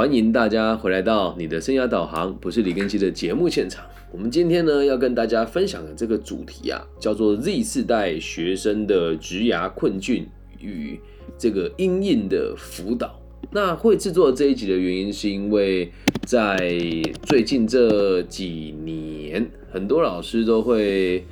[0.00, 3.84] 欢迎大家回来到你的生涯导航，不是李根熙的节目现场。
[4.10, 10.26] 我们今天呢要跟大家分享的这个主题啊，叫做 Z 世代学生的职涯困境
[10.58, 10.98] 与
[11.36, 13.20] 这个阴影的辅导。
[13.50, 16.56] 那会制作这一集的原因，是因为在
[17.24, 21.26] 最近这几年，很多老师都会，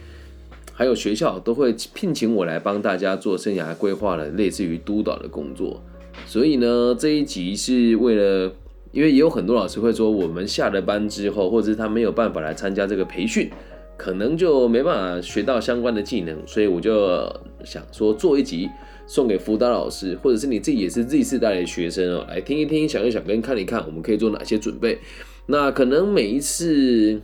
[0.74, 5.82] 还有学校都会聘请我来帮大家做生涯规划的，类似于督导的工作。
[6.28, 8.52] 所以呢，这一集是为了，
[8.92, 13.50] 因为也有很多老师会说，我们下了班之后，或者是他没有办法来参加这个培训，
[13.96, 17.18] 可能就没办法学到相关的技能，所以我就
[17.64, 18.68] 想说做一集
[19.06, 24.98] 送给辅导老师，或者是你自己也是 Z 世代的学生哦，来听一听，想一想，跟看一看，我们可以做哪些准备。
[25.46, 27.22] 那可能每一次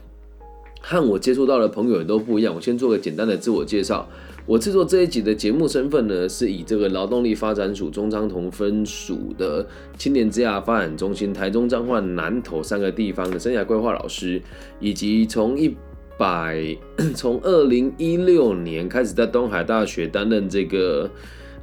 [0.81, 4.09] 和我接触到的朋友都不一样，我先做个简单的自我介绍。
[4.47, 14.43] 我制作这一集的节目身份呢，是以这个劳动力发展署中彰同分署的青年职涯发展中心、台中彰化南投三个地方的生涯规划老师，
[14.80, 15.75] 以及从一
[16.19, 16.77] 百
[17.17, 21.11] 从二零一六年开始在东海大学担任这个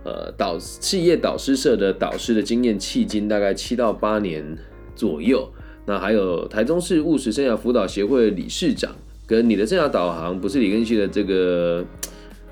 [0.04, 4.58] 呃导企业导师社的导师的经验，迄今大概七到八年
[4.96, 5.48] 左右。
[5.86, 8.96] 那还有台中市务实生涯辅导协会理事长，
[9.28, 11.86] 跟你的生涯导航不是李根旭的这个。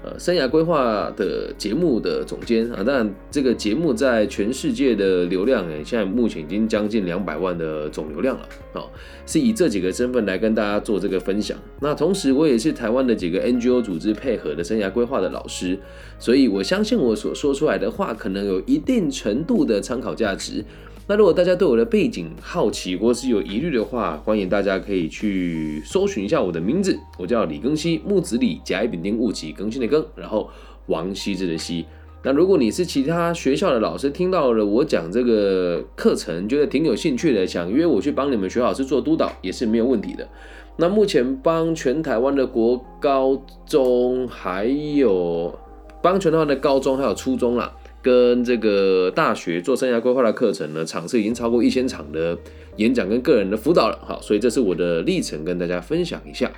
[0.02, 8.48] 呃，生涯规划的节目的总监啊，当然这个节目在全世界的流量呢，现在目前已经将近两百万的总流量了。
[8.76, 8.90] 哦，
[9.26, 11.58] 是以这几个身份来跟大家做这个分享。
[11.82, 15.78] 那同时，我也是台湾的几个 NGO 组织配合的生涯规划的老师，
[16.18, 20.64] 所以我相信我所说出来的话，可能有一定程度的参考价值。
[21.10, 30.48] 那如果大家对我的背景好奇或是有疑虑的话，欢迎大家可以去搜寻一下我的名字，我叫李更新，木子李，甲乙丙丁戊己更新的更，然后
[30.86, 31.84] 王羲之的羲。
[32.22, 40.30] 那如果你是其他学校的老师，听到了我讲这个课程，觉得挺有兴趣的，想约我去帮你们学老师做督导，也是没有问题的。
[40.78, 45.58] 那目前帮全台湾的国高中，还有
[46.04, 47.74] 帮全台湾的高中还有初中啦。
[48.02, 52.38] 跟这个大学做生涯规划的课程呢，场次已经超过一千场的
[52.78, 56.52] 演讲跟个人的辅导了，好，所以这是我的历程，跟大家分享一下。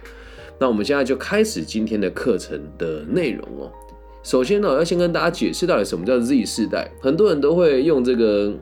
[0.59, 3.71] 那我们现在就开始今天的课程的内容哦。
[4.21, 8.53] 首先呢，我要先跟大家解释到底什么叫 Z 世代，很多人都会用这个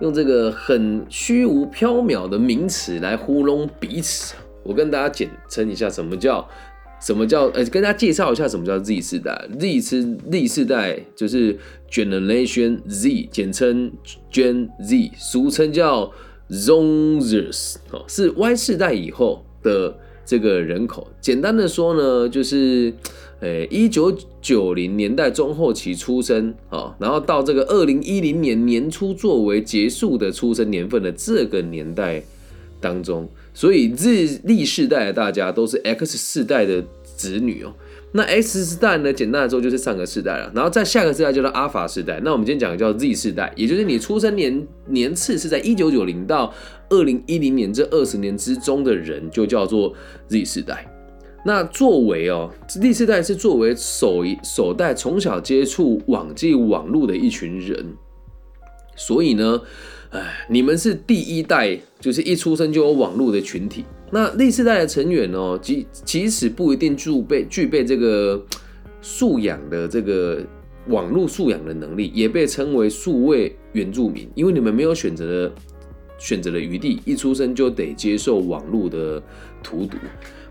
[0.00, 4.34] 用这个很虚无缥缈的名词来糊弄彼此。
[4.64, 6.46] 我跟大家简称一下，什么叫？
[7.00, 7.64] 什么叫呃？
[7.66, 9.48] 跟大家介绍一下什么叫 Z 世代。
[9.58, 11.56] Z 是 Z 世代，就是
[11.90, 13.92] Generation Z，简称
[14.32, 16.12] Gen Z，俗称叫
[16.50, 19.96] Zoners，哦，是 Y 世代以后的
[20.26, 21.08] 这个人口。
[21.20, 22.92] 简单的说呢，就是
[23.40, 32.22] 呃，一九九零年代中后期出生啊，然后到这个二零一零年年初作为结束的出生年份的这个年代
[32.80, 33.28] 当中。
[33.52, 37.74] 所以 Z 历世代的大家都是 X 世代的子女哦。
[38.12, 40.50] 那 X 世代呢，简单来说就是上个世代了。
[40.54, 42.20] 然后在下个世代叫做阿法世代。
[42.24, 46.52] 那我们今天讲的叫 Z 世代，也就是你出生年年次是在一九九零到
[46.88, 49.94] 二零一零年这二十年之中的人，就叫做
[50.28, 50.86] Z 世代。
[51.44, 57.94] 那作为哦，Z 世代是作为首一首代从小接触网际网络的一群人，
[58.96, 59.60] 所以呢。
[60.12, 63.84] 哎，你们是第一代，就是一出生就有网络的群体。
[64.10, 68.42] 那历世代的成员哦，即即使不一定具备具备这个
[69.00, 70.44] 素养的这个
[70.88, 75.52] 网络素养的能力，也被称为数位原住民，因为你们没有选择的
[76.18, 79.22] 选择的余地，一出生就得接受网络的
[79.62, 79.96] 荼毒。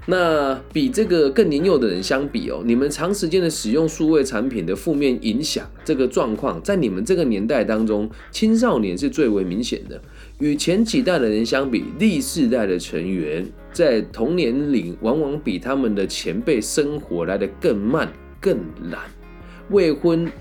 [0.05, 10.01] 那比这个更年幼的人相比哦，你们长时间的使用数位产品的负面影响，这个状况在你们这个年代当中，青少年是最为明显的。
[10.39, 18.57] 与前几代的人相比，历世代的成员在同年龄往往比他们的前辈生活来得更慢、更
[18.89, 19.01] 懒，
[19.69, 20.31] 未婚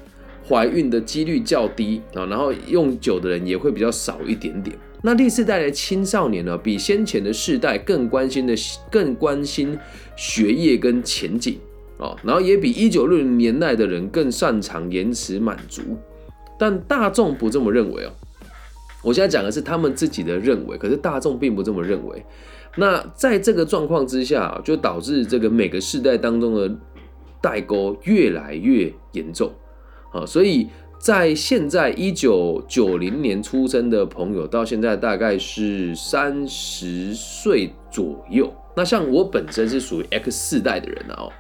[0.49, 4.77] 怀孕的几率较低啊，然后用酒的人也会比较少一点点。
[5.03, 8.55] 那第四代的青少年呢，比先前的世代更关心的、
[8.89, 9.77] 更关心
[10.15, 11.59] 学业跟前景
[11.97, 15.83] 哦，然后也比一九六零年代的人更擅长延迟满足，
[16.57, 18.13] 但大众不这么认为哦。
[19.03, 22.25] 我现在讲的是他们自己的认为，可是大众并不这么认为。
[22.77, 26.77] 那在这个状况之下，就导致这个每个世代当中的
[27.41, 29.53] 代沟越来越严重
[30.13, 30.69] 啊，所以。
[31.01, 38.53] 在现在一九九零年出生的朋友，到现在大概是三十岁左右。
[38.75, 41.31] 那像我本身是属于 X 世代的人哦，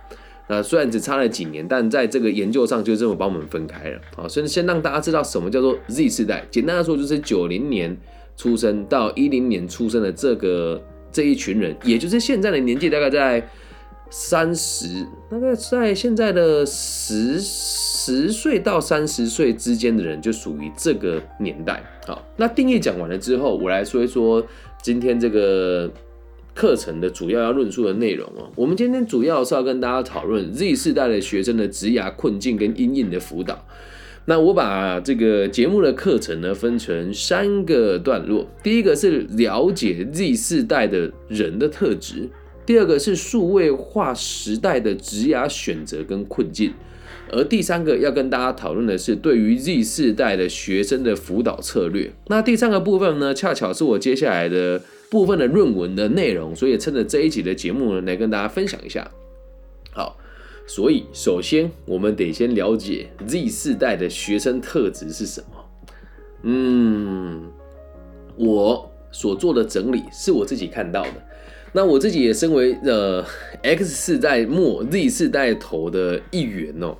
[0.49, 4.27] 那虽然只差了几年，但在这个研究上就这么把我们分开了啊。
[4.27, 7.95] 所以先让大家知道什么叫做 Z 世代，简单的说就是九零年
[8.35, 13.47] 出生到一零年出生的这个这一群人，也就是现在的年纪大概在
[14.09, 21.85] 三十，大概在现在的十十岁到三十岁之间的人，就属于这个年代。
[22.07, 24.43] 好，那定义讲完了之后，我来说一说
[24.83, 25.91] 今天这个。
[26.59, 33.65] 课程的主要要论述的内容哦，我们今天主要是要跟大家讨论 Z 世代的学生的职涯困境跟阴影的辅导。
[34.25, 42.29] 那我把这个节目的课程呢分成三个段落，第一个是了解 Z 世代的人的特质，
[42.67, 46.73] 第二个是数位化时代的职涯选择跟困境，
[47.31, 52.11] 而第三个要跟大家讨论的是对于 Z 世代的学生的辅导策略。
[52.27, 54.83] 那第三个部分呢，恰巧是我接下来的。
[55.11, 59.11] 部分的论文的内容，所以趁着这一集的节目呢，来跟大家分享一下。
[59.91, 60.17] 好，
[60.67, 65.65] 所以首先我们得先了解 Z 世代的学生特质是什么。
[66.43, 67.51] 嗯，
[68.37, 71.15] 我所做的整理是我自己看到的。
[71.73, 73.25] 那我自己也身为呃
[73.63, 76.97] X 世代末 Z 世代头的一员哦。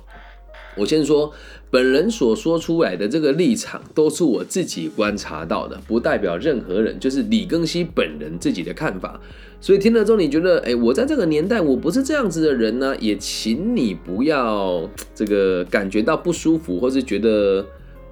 [0.75, 1.31] 我先说。
[1.71, 9.19] 本人所说出来的这个立场都是我自己观察到的，不代表任何人，就是李庚希本人自己的看法。
[9.61, 12.95] 所以听了之后，你觉得，哎，我在这个年代我不是这样子的人呢？
[12.99, 17.63] 也请你不要这个感觉到不舒服，或是觉得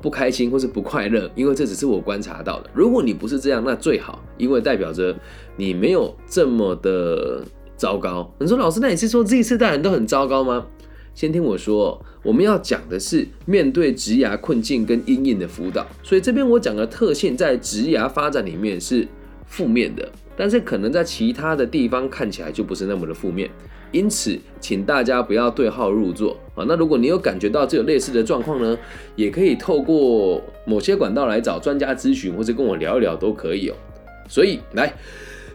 [0.01, 2.69] 不开心，或是不快乐，因为这只是我观察到的。
[2.74, 5.15] 如果你不是这样，那最好，因为代表着
[5.56, 7.42] 你没有这么的
[7.77, 8.30] 糟糕。
[8.39, 10.68] 你说老师，那你是说这一世代人都很糟糕吗？
[11.18, 15.84] 先听我说，我们要讲的是面对职涯困境跟阴影的辅导。
[16.04, 19.08] 所以这边我讲的特性在职涯发展里面是
[19.48, 23.50] 负面的，但是可能在其他的地方看起来就不是那么的负面。
[23.92, 26.64] 因此，请大家不要对号入座啊。
[26.68, 28.78] 那如果你有感觉到这有类似的状况呢，
[29.16, 33.75] 也可以透过某些管道来找专家咨询，或者跟我聊一聊都可以哦。
[34.30, 34.94] 所以来。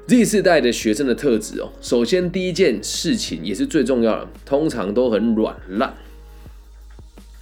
[0.09, 5.95] Z 世代的学生的特质哦，首先第一件事情也是最重要的，通常都很软烂。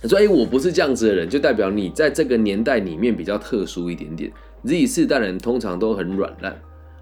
[0.05, 4.31] 所以我不是这样子的人，就代表你在这个年代里面比较特殊一点点。
[4.65, 6.53] Z 世代人通常都很软烂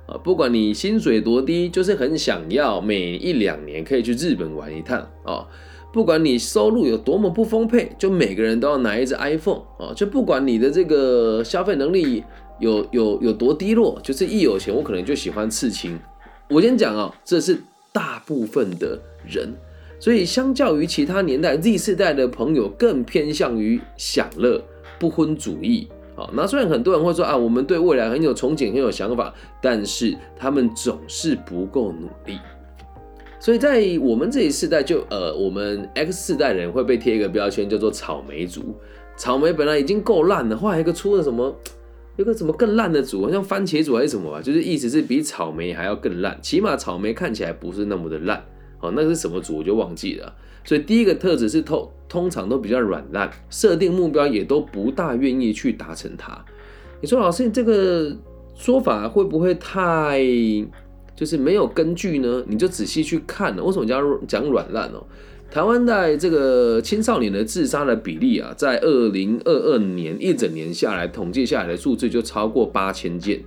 [0.06, 5.44] 啊，不管你薪水多低，就是很想要每一两年可以去日本玩一趟啊。
[5.92, 9.92] 不管你收入有多么不丰沛，就每个人都要拿一只 iPhone 啊。
[9.94, 12.22] 就不管你的这个消费能力。
[12.58, 15.98] 有有有多低落，就是一有钱，我可能就喜欢刺青。
[16.48, 17.58] 我先讲啊，这是
[17.92, 19.54] 大部分的人，
[20.00, 24.62] 所以相较于其他年代，Z 世代的朋友更偏向于享乐、
[24.98, 25.88] 不婚主义。
[26.16, 29.32] 好，那虽然很多人会说啊，我们对未来很有憧憬、很有想法，
[29.62, 32.38] 但是他们总是不够努力。
[33.40, 38.74] 所以在我们这一世代，就呃，我们 X 世代人会被贴一个标签，叫做草莓族。
[39.16, 41.54] 草莓本来已经够烂了，后来一个出了什么？
[42.18, 48.44] 有个什么更烂的组，好像番茄组还是什么吧，就是意思是比草莓还要更烂，起码草莓看起来不是那么的烂。
[48.80, 50.34] 哦，那个是什么组我就忘记了。
[50.64, 56.44] 所以第一个特质是通通常都比较软烂，设定目标也都不大愿意去达成它。
[57.00, 58.12] 你说老师，你这个
[58.56, 60.20] 说法会不会太
[61.14, 62.42] 就是没有根据呢？
[62.48, 65.06] 你就仔细去看，为什么叫讲软烂哦？
[65.58, 73.42] 台湾在这个青少年的自杀的比例啊，在二零二二年一整年下来统计下来的数字就超过八千件。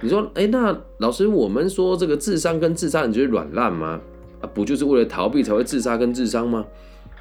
[0.00, 4.00] 你说，哎，那老师，我们说这个智商跟自杀，你觉得软烂吗？
[4.40, 6.64] 啊，不就是为了逃避才会自杀跟智商吗？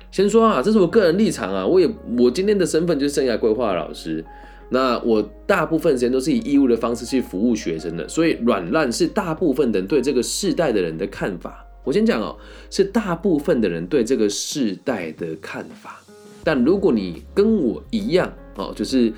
[0.09, 4.23] 先说啊，这是我个人立场啊，我也我今天的身份就是生涯规划老师，
[4.69, 11.62] 那我大部分时间都是以义务的方式去服务学生的，所以软烂是大部分人对这个世代的人的看法。
[11.83, 12.35] 我先讲哦，
[12.69, 16.01] 是大部分的人对这个世代的看法。
[16.43, 19.11] 但如果你跟我一样哦，就是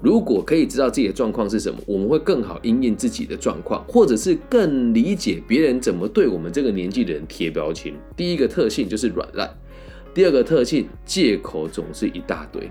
[0.00, 7.94] 如果可以知道自己的状况是什么，我们会更好应验自己的状况，或者是更理解别人怎么对我们这个年纪的人贴标签。
[8.16, 9.48] 第一个特性就是软烂，
[10.12, 12.68] 第二个特性借口总是一大堆。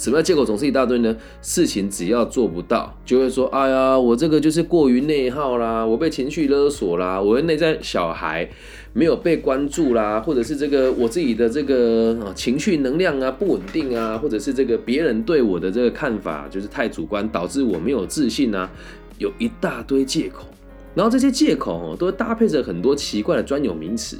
[0.00, 1.14] 什么叫借口总是一大堆呢？
[1.42, 8.48] 事情只要做不到，就会说：“哎呀，我这个就是过于内耗啦，我被情绪勒索啦，我的内在小孩
[8.94, 18.70] 没有被关注啦，或者是这个我自己的这个情绪能量啊不稳定啊，或者是这个别人对我的这个看法就是太主观，导致我没有自信啊，
[19.18, 20.46] 有一大堆借口。
[20.94, 24.16] 然后这些借口哦，都搭配着很多奇怪的专有名词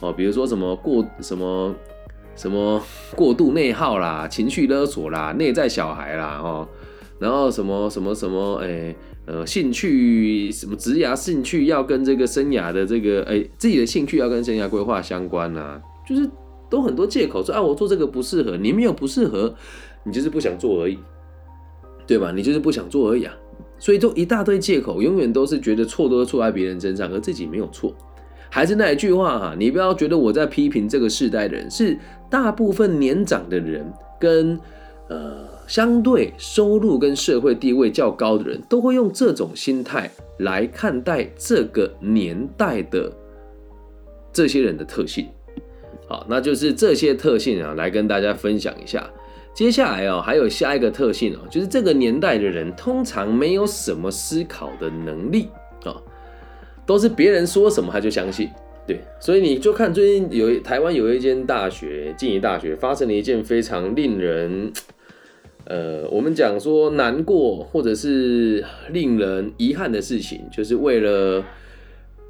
[0.00, 1.74] 哦，比如说什么过什么。”
[2.40, 2.82] 什么
[3.14, 6.66] 过度内耗啦、情绪勒索啦、内在小孩啦，哦，
[7.18, 15.78] 然后什么什么什么，哎，呃，兴趣什么职涯兴趣要跟这个生涯的这个，哎，自己的兴趣要跟生涯规划相关啊，
[16.08, 16.26] 就是
[16.70, 19.54] 都很多借口说啊，我做这个不适合，你没有不适合，
[20.04, 20.98] 你就是不想做而已，
[22.06, 22.32] 对吧？
[22.34, 23.34] 你就是不想做而已啊，
[23.78, 27.94] 所以都一大堆借口，永远都是觉得错都错在别人身上，而自己没有错。
[28.50, 31.96] 还是那一句话哈，你不要觉得我在批评这个世代的人，是
[32.28, 34.58] 大部分年长的人跟
[35.08, 43.12] 呃相对收入跟社会地位较高的人，都会用这种心态来看待这个年代的
[44.32, 45.28] 这些人的特性。
[46.08, 49.08] 好，那就是这些特性啊，来跟大家分享一下。
[49.54, 55.48] 接下来哦，还有下一个特性哦，就是这个年代的人通常没有什么思考的能力。
[56.90, 58.48] 都是别人说什么他就相信，
[58.84, 64.72] 对，所以你就看最近有台湾有一间大学，静宜大学发生了一件非常令人，
[65.66, 71.44] 呃，我们讲说难过或者是令人遗憾的事情，就是为了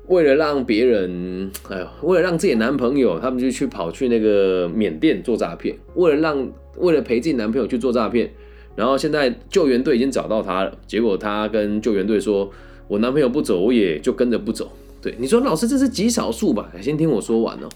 [0.09, 8.31] 为了让别人，哎呦，为了让自己男朋友，他们就去跑去那个缅甸做诈骗，为了让为了陪自己男朋友去做诈骗，
[8.77, 12.51] 然后现在救援队已经找到他了，结果他跟救援队说。
[12.91, 14.73] 我男朋友不走，我也就跟着不走。
[15.01, 16.73] 对你说，老师这是极少数吧？
[16.83, 17.69] 先听我说完哦。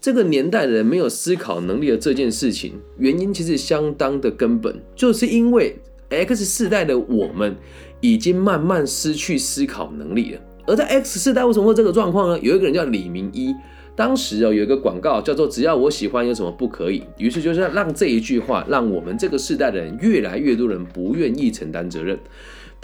[0.00, 5.76] 这个年代的人没有思考能力的这件事情，原因其实相当的根本，就是因为
[6.08, 7.56] X 世代的我们
[8.00, 10.40] 已经慢慢失去思考能力了。
[10.68, 12.38] 而在 X 世代为什么会这个状况呢？
[12.38, 13.52] 有一个人叫李明一，
[13.96, 22.16] 当时哦有一个广告叫做“只要我喜欢，有什么不可以”，于是就是让这一句话，让我们这个世代的人越来越多人不愿意承担责任。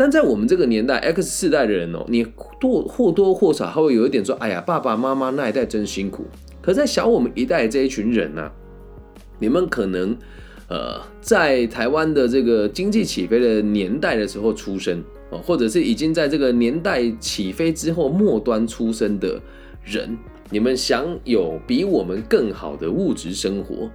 [0.01, 2.25] 但在我们这个年代，X 世代的人哦，你
[2.59, 6.25] 多或多或少还会有一点说，哎呀，爸爸妈妈那一代真辛苦。
[6.63, 8.51] 可在小我们一代这一群人呢，
[9.39, 10.17] 你们可能
[10.69, 19.39] 呃，在台湾的这个经济起飞的年代的时候出生哦，或者是已经在这个年代起飞之后末端出生的
[19.85, 20.17] 人，
[20.49, 23.91] 你们享有比我们更好的物质生活。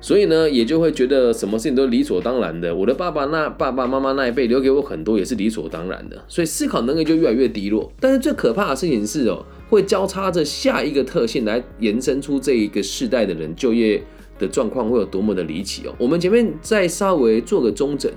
[0.00, 2.74] 所以呢，也就会觉得什么事情都理所当然的。
[2.74, 6.16] 我的爸爸那爸爸妈妈那一辈留给我很多，也是理所当然的。
[6.28, 7.92] 所以思考能力就越来越低落。
[7.98, 14.00] 但是最可怕的事情是哦，会交叉着下一个特性来延伸出这一个世代的人就业
[14.38, 15.94] 的状况会有多么的离奇哦。
[15.98, 18.10] 我们前面再稍微做个中整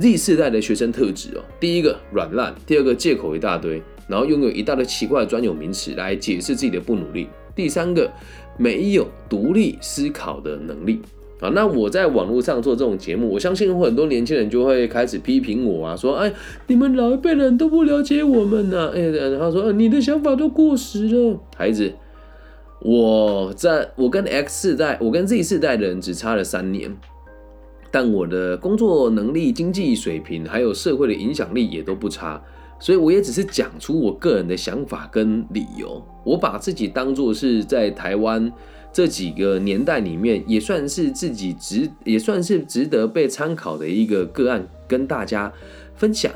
[0.00, 8.10] ，Z 世代的学生特质哦，第一个软烂，第二个借口一大堆，然后拥有一大堆奇怪的专有名词来解释自己的不努力，第三个
[8.58, 11.00] 没有独立思考的能力。
[11.40, 16.30] 啊，那我在网络上做这种节目，我相信很多年轻人就会开始批评我啊，说，哎，
[16.66, 21.94] 你们老一辈人都不了解我们呢，哎，然后说，你的想法都过时了，孩子，
[22.82, 26.94] 我在我跟 X 世代，我跟 Z 世代的人只差了三年，
[27.90, 32.42] 但我的工作能力、经济水平还有社会的影响力也都不差，
[32.78, 38.52] 所以我也只是讲出我个人的想法跟理由，我把自己当做是在台湾。
[38.92, 45.52] 这几个年代里面，也算是自己值，也算是值得被参考的一个个案，跟大家
[45.94, 46.32] 分享。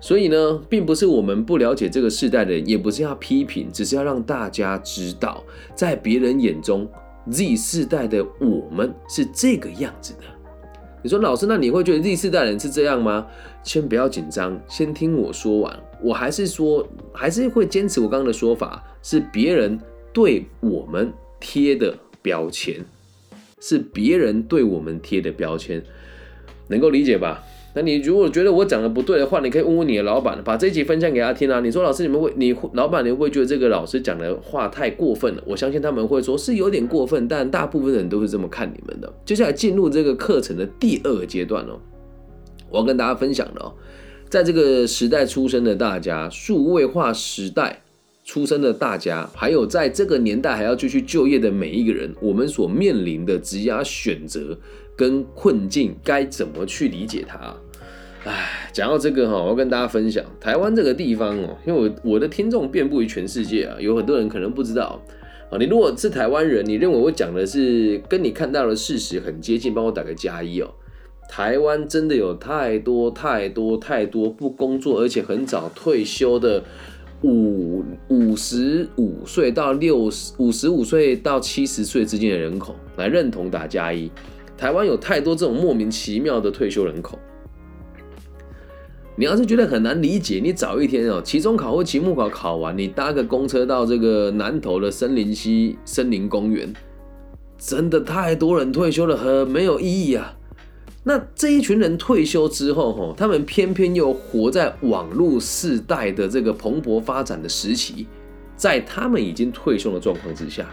[0.00, 5.44] 所以呢，并不是我们不了解这个世代的人，也不是要批评，只是要让大家知道，
[5.74, 6.88] 在别人眼中
[7.30, 10.24] ，Z 世代的我们是这个样子的。
[11.04, 13.26] 你说老师，那你会觉得 Z 世代人是这样吗？
[13.62, 15.78] 先不要紧张，先听我说完。
[16.02, 19.78] 我还是说，还是会坚持我刚刚的说法，是别人
[20.12, 21.12] 对我们。
[21.44, 22.84] 贴的标签
[23.60, 25.82] 是别人对我们贴的标签，
[26.68, 27.42] 能够理解吧？
[27.74, 31.58] 那你如果觉得我讲的不对的话，你可以问问你的老板，把这一集分享给他听啊。
[31.60, 35.42] 你说老师，你们会，你老板你会觉得这个老师讲的话太过分了？
[35.46, 39.12] 我相信他们会说是有点过分，但大部分人都是这么看你们的。
[39.24, 41.80] 接下来进入这个课程的第二个阶段哦，
[42.70, 43.74] 我要跟大家分享的哦，
[44.28, 47.81] 在这个时代出生的大家，数位化时代。
[48.24, 54.56] 出生的大家，还有在这个年代还要继续就业的每一个人，我们所面临的职业选择
[54.96, 57.56] 跟困境，该怎么去理解它？
[58.24, 65.02] 哎，讲到这个哈，我要跟大家分享台湾这个地方哦，因为我我的听众遍布于全世界啊，有很多人可能不知道
[65.50, 65.58] 啊。
[65.58, 70.70] 你如果是台湾人，你认为我讲的是跟你看到的事实很接近，帮我打个加一哦。
[71.28, 76.62] 台湾真的有太多太多太多不工作而且很早退休的。
[77.22, 84.10] 五五十五岁到六十五十五岁到七十岁之间的人口来认同打加一，
[84.56, 87.18] 台湾有太多这种莫名其妙的退休人口。
[89.14, 96.72] 你要是觉得很难理解，你早一天哦，期中考或期末考考完，你搭个公车到这个南投的森林溪森林公园，
[97.58, 100.34] 真的太多人退休了，很没有意义啊。
[101.04, 108.06] 那这一群人退休之后，哈，他们偏偏又活在网络世代的这个蓬勃发展的时期，
[108.56, 110.64] 在他们已经退休的状况之下，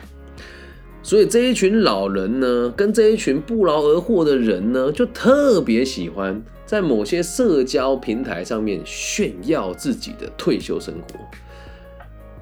[1.02, 11.20] 所以这一群老人呢，跟这一群不劳而获的人呢，就特别喜欢在某些社交平台上面炫耀自己的退休生活。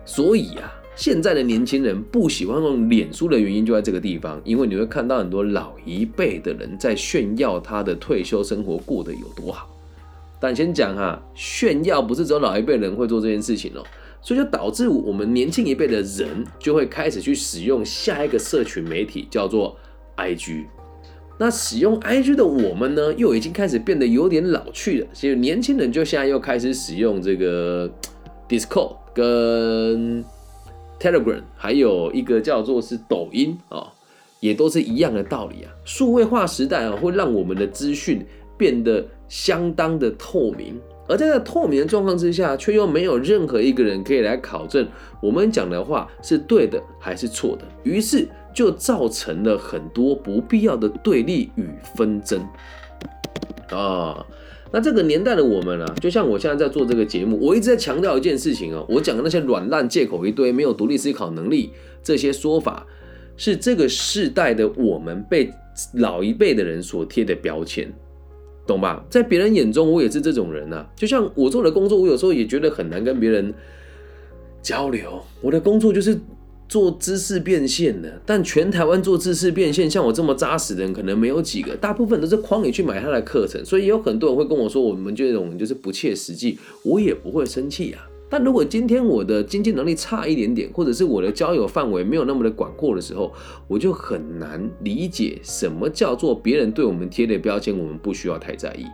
[0.03, 0.73] 所以啊。
[0.97, 9.69] 现在的年轻人不喜欢用脸书的原因就在这个地方，因为你会看到很多老一辈的人在炫耀他的退休生活过得有多好。
[10.39, 13.83] 但先讲哈，炫耀不是只有老一辈人会做这件事情哦，
[14.23, 19.77] 所以就导致我们年轻一辈的人就会开始去使用下一个社群媒体，叫做
[20.15, 20.65] IG。
[21.37, 27.87] 那使用 IG 的我们呢，又已经开始变得有点老去了，所以年轻人就现在又开始使用这个
[28.49, 30.25] Discord 跟。
[30.99, 33.91] Telegram 还有一个叫做是抖音啊，
[34.39, 35.71] 也都是一样的道理啊。
[35.85, 38.25] 数位化时代啊，会让我们的资讯
[38.57, 44.87] 变得相当的透明，而在这透明的状况之下，却又没有任何一个人可以来考证
[45.21, 52.41] 我们讲的话是对的还是错的，于是就造成了很多不必要的对立与纷争
[53.69, 54.25] 啊。
[54.71, 61.71] 那这个年代的我们啊，就像我现在在做这个节目，我一直在强调一件事情哦，我讲的那些软烂借口一堆，没有独立思考能力
[62.03, 62.85] 这些说法，
[63.35, 65.49] 是这个世代的我们被
[65.93, 67.91] 老一辈的人所贴的标签，
[68.65, 69.05] 懂吧？
[69.09, 70.87] 在别人眼中，我也是这种人啊。
[70.95, 73.53] 就像我做的工作，我有时候也觉得很难跟别人
[74.61, 76.19] 交流，我的工作就是。
[76.67, 88.07] 做知识变现的，但全台湾做知识变现，像我这么扎实的人可能没有几个，大部分都是框你去买他的课程，所以有很多人会跟我说，我们这种就是不切实际，我也不会生气啊。
[88.29, 93.33] 但如果今天我的经济能力差一点点，或者是我的交友范围没有那么的广阔的时候，
[93.69, 98.85] 我就很难理解什么叫做别人对我们贴的标签，我们不需要太在意。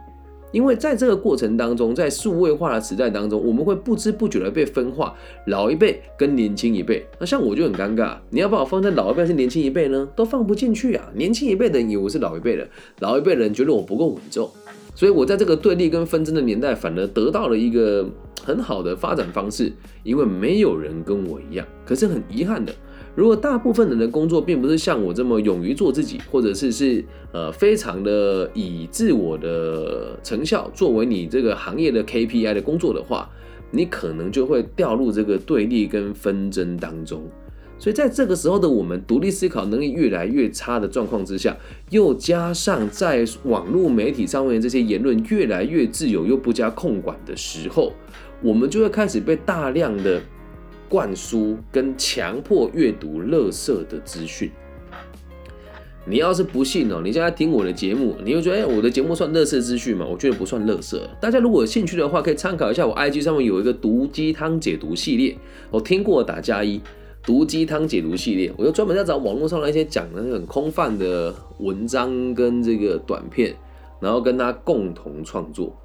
[0.53, 5.13] 因为在这个过程当中，在数位化的时代当中，我们会不知不觉的被分化，
[5.47, 7.05] 老一辈跟年轻一辈。
[7.19, 10.07] 那像我就很尴尬，你要把我放在老一辈还是年轻一辈呢？
[10.15, 11.11] 都放不进去啊！
[11.15, 12.65] 年轻一辈的人以为我是老一辈的，
[12.99, 14.49] 老一辈的人觉得我不够稳重，
[14.95, 18.07] 所以我在这个对立跟纷争的年代，反而得到了一个
[18.43, 21.65] 很好的发展方式，因为没有人跟我一样。
[21.83, 22.71] 可是很遗憾的。
[23.15, 33.29] 如果大部分人的工作并不是像我这么勇于做自己，或者是是呃非常的以自我的成效作为你这个行业的 KPI 的工作的话，
[33.69, 37.23] 你可能就会掉入这个对立跟纷争当中。
[37.77, 41.55] 所以在这个时候的我们独立思考能力越来越差的状况之下，
[41.91, 47.93] 又加上在网络媒体上面这些言论越来越自由又不加控管的时候，
[48.41, 50.19] 我们就会开始被大量的。
[50.93, 54.51] 灌输跟强迫阅读乐色的资讯，
[56.05, 60.05] 你要是不信哦，你现在听我的节目，你会觉得哎，我的节目算乐色资讯吗？
[60.07, 61.09] 我觉得不算乐色。
[61.19, 65.35] 大家如果有兴趣的话，可以参考一下我 IG 上面有一个毒鸡汤解读系列，
[65.71, 66.79] 我听过打加一
[67.23, 73.55] 毒鸡汤解读系列，我就专门在找网络上那些讲的很空泛的文章跟这个短片，
[73.99, 75.75] 然后跟他共同创作。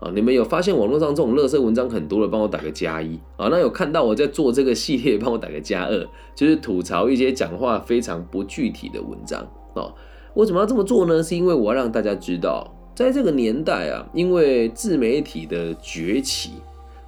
[0.00, 3.48] 啊，你们有发现网络上这种乐色文章很多的，帮我打个加一啊。
[3.50, 6.06] 那有看到我在做这个系列，帮我打个加二，
[6.36, 9.40] 就是吐槽一些讲话非常不具体的文章
[9.74, 9.92] 啊。
[10.34, 11.20] 为什么要这么做呢？
[11.20, 16.52] 是因为我要让大家知道，在这个年代啊，因为自媒体的崛起，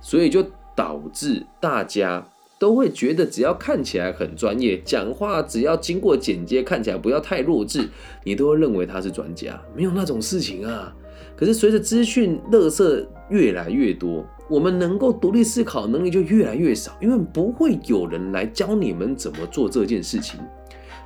[0.01, 2.27] 所以就导致大家
[2.59, 7.89] 都会觉得，只要看起来很专业，讲话只要经过剪接，看起来不要太弱智，
[8.25, 9.63] 你都会认为他是专家。
[9.77, 10.93] 没有那种事情啊。
[11.41, 20.39] 可是随着资讯垃圾越来越多，我们能够独立思考能力就越来越少，因为不会有人来教你们怎么做这件事情。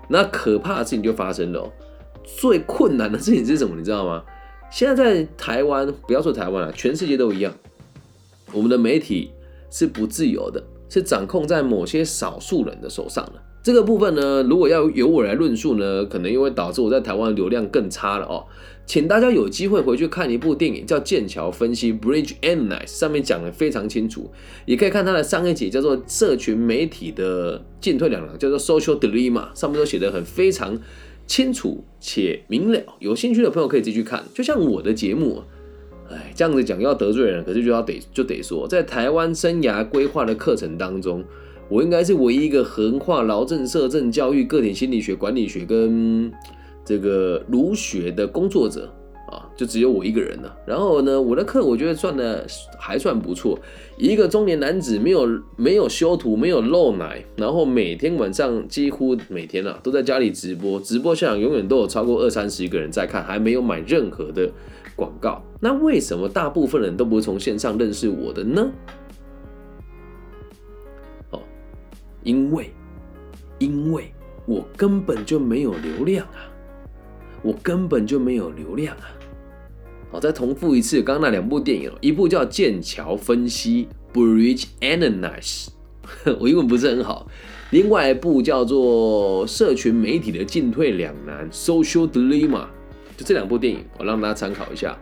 [0.08, 1.72] 那可怕的事情就发生了，
[2.24, 3.76] 最困难的事情是什么？
[3.76, 4.24] 你知道吗？
[4.72, 7.54] 现在在台湾，不要说台湾了，全世界都一样，
[8.52, 9.30] 我们的媒体
[9.70, 13.34] 是不自由的，是掌控在某些少数人的手上的。
[13.64, 18.44] 这个部分呢，如果要由我来论述呢，可能又会导致我在台湾流量更差了哦。
[18.84, 24.30] 请大家有机会回去看一部电影，叫《剑桥分析》（Bridge Analyze），上面讲的非常清楚。
[24.66, 30.78] 也可以看它的上一集，叫做《社群媒体的进退两难》，叫做 Social Dilemma，上面都写的很非常
[31.26, 32.78] 清楚且明了。
[32.98, 34.22] 有兴趣的朋友可以继续看。
[34.34, 35.42] 就像我的节目，
[36.10, 41.24] 哎，这样子讲要得罪人，可是就要得就得说，在台湾生涯规划的课程当中。
[41.74, 46.30] 我应该是唯一一个横跨劳政、社政、教育、个体心理学、管理学跟
[46.84, 48.88] 这个儒学的工作者，
[49.26, 50.56] 啊，就只有我一个人了。
[50.64, 52.46] 然后呢，我的课我觉得算的
[52.78, 53.58] 还算不错。
[53.98, 64.48] 一个中年男子没有没有修图，没有露奶，然后每天晚上几乎每天啊都在家里直播，直播现场永远都有超过二三十个人在看，还没有买任何的
[64.94, 65.42] 广告。
[65.58, 68.70] 那为什么大部分人都不会从线上认识我的呢？
[72.24, 72.72] 因为
[73.58, 74.12] 因为
[74.44, 76.50] 我根本就没有流量啊，
[77.42, 79.06] 我根本就没有流量啊。
[80.10, 85.68] 好，再重复一次，刚刚那两部电影，一部叫《剑桥分析》（Bridge Analysis），
[86.40, 87.26] 我英文不是很好；
[87.70, 92.66] 另外一部叫做《社群媒体的进退两难》（Social Dilemma）。
[93.16, 94.98] 就这两部电影，我让大家参考一下。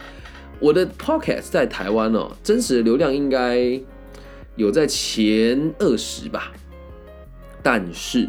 [0.61, 3.81] 我的 Podcast 在台湾哦，真实的流量应该
[4.57, 6.53] 有在前二十吧。
[7.63, 8.29] 但是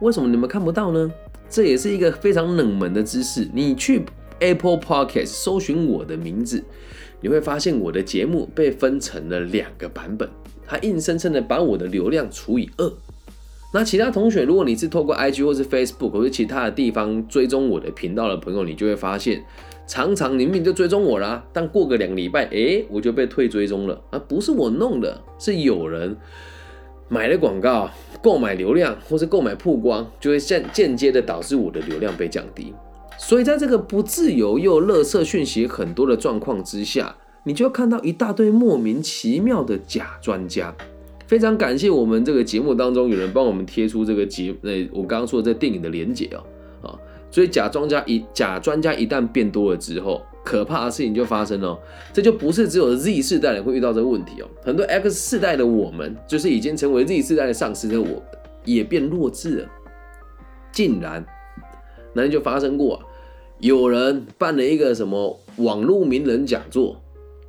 [0.00, 1.10] 为什么你们看不到呢？
[1.48, 3.48] 这也是一个非常冷门的知识。
[3.52, 4.02] 你去。
[4.40, 6.64] Apple Podcast 搜寻我的名字，
[7.20, 10.28] 你会发现我的节目被分成了两个版本，
[10.66, 12.92] 它硬生生的把我的流量除以二。
[13.72, 19.44] 那其他同学，如果你是透过 IG 或是 Facebook 或者其他的地方追踪我的频道的朋友，你就会发现，
[19.86, 24.02] 常常明明就追踪我啦，但过个两个礼拜，哎，我就被退追踪了。
[24.10, 26.16] 啊，不是我弄的，是有人
[27.12, 27.90] 买了广告，
[28.22, 32.72] 购买流量或是购买曝光，就会间间接的导致我的流量被降低。
[33.18, 40.74] 所以，在这个不自由又垃圾讯息很多的状况之下，你就看到一大堆莫名其妙的假专家。
[41.26, 46.96] 非常感谢我们这个节目当中有人帮我们贴出这个节，呃，我刚刚说这电影的连结哦，啊，
[47.30, 51.78] 所以假专家一假专家一旦变多了之后，可怕的事情就发生了。
[52.12, 58.22] 这就不是只有 Z 世代人会遇到这个问题哦，很多 X 世代的我们，就是已经成为 Z 世代的上司的我，
[58.64, 59.68] 也变弱智了。
[60.72, 61.24] 竟然，
[62.14, 63.02] 那天就发生过。
[63.58, 67.00] 有人办了一个什么网络名人讲座，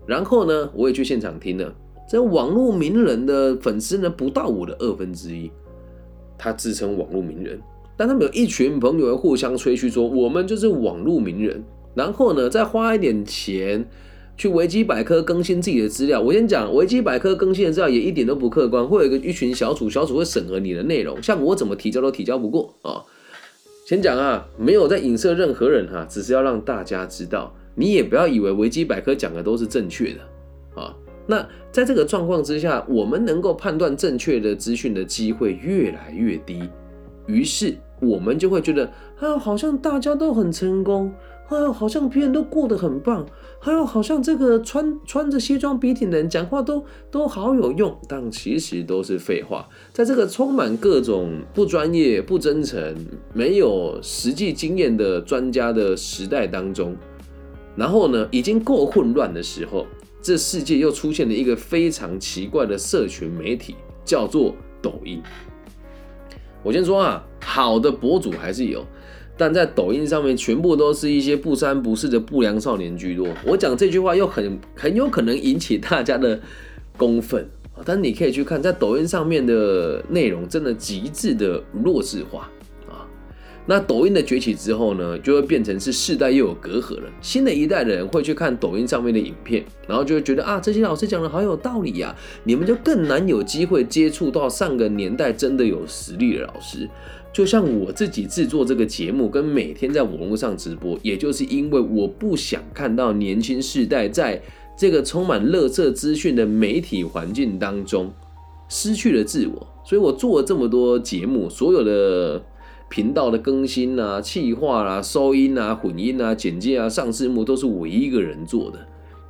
[0.06, 1.74] 然后呢，我也去现场听了。
[2.08, 5.52] 这网络名人的粉丝呢，不到我的二分之一。
[6.38, 7.60] 他自称网络名人，
[7.98, 11.64] 但他们有一群朋友互相吹嘘说，我们就是网络名人。
[11.96, 13.88] 然后呢，再花一点钱
[14.36, 16.20] 去维基百科更新自己的资料。
[16.20, 23.04] 我先讲，维基百科更新的资料也一点都不客观，会有一个一群小组，小组会审核你的内容，像我怎么提交都提交不过啊。
[23.86, 30.96] 先讲啊，没有在影射任何人哈，只是要让大家知道，你也不要以为维基百科讲的都是正确的啊。
[31.28, 36.64] 那在这个状况之下，我们能够判断正确的资讯的机会越来越低，
[37.28, 41.14] 于是我们就会觉得啊，好像大家都很成功。
[41.54, 43.26] 哎呦，好像别人都过得很棒，
[43.60, 49.68] 还有好像这个穿穿着西装笔挺的人讲话都都好有用，但其实都是废话。
[49.92, 52.96] 在这个充满各种不专业、不真诚、
[53.34, 56.96] 没有实际经验的专家的时代当中，
[57.76, 59.86] 然后呢，已经够混乱的时候，
[60.22, 65.22] 这世界又出现了一个非常奇怪的社群媒体，叫做抖音。
[66.64, 68.86] 我先说啊，好的博主还是有。
[69.36, 73.28] 但在抖音上面，全部都是一些不三不四的不良少年居多。
[73.46, 76.40] 我讲这句话又很很有可能引起大家的
[76.96, 77.48] 公愤！
[77.84, 82.48] 但你可以去看，在抖音上面的内容真的极致的弱智化
[82.88, 83.10] 啊！
[83.66, 87.10] 那抖音的崛起之后呢，就会变成是世代又有隔阂了。
[87.20, 92.16] 新的一代的人会去看抖音上面的影片，然后就会觉得啊，这些老师讲的好有道理呀！
[92.44, 96.88] 你们就更难有机会接触到上个年代真的有实力的老师。
[97.34, 104.40] 就像我自己制作这个节目，跟每天在网络上直播，也就是因为我不想看到年轻世代在
[104.78, 108.14] 这个充满垃圾资讯的媒体环境当中
[108.70, 112.44] 失去了自我，所以我做了这么多节目，所有的
[112.88, 118.78] 频道的更新啊、气化啊、收音啊、混音啊、剪接啊、上字幕都是我一个人做的，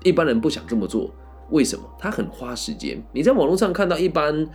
[0.04, 1.10] 一般人不想这么做。
[1.54, 1.86] 为什么？
[2.00, 3.02] 他很花时间。
[3.14, 4.46] 你在网络上看到一般